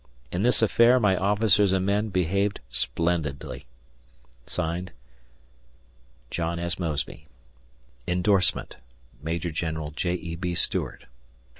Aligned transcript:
In 0.31 0.41
this 0.41 0.63
affair 0.63 0.99
my 0.99 1.15
officers 1.15 1.71
and 1.71 1.85
men 1.85 2.09
behaved 2.09 2.59
splendidly. 2.69 3.67
(Signed) 4.47 4.93
Jno. 6.31 6.57
S. 6.57 6.79
Mosby. 6.79 7.27
(Indorsement) 8.07 8.77
Maj. 9.21 9.43
Gen. 9.53 9.91
J. 9.95 10.15
E. 10.15 10.35
B. 10.35 10.55
Stuart. 10.55 11.05